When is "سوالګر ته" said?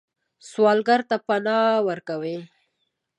0.49-1.15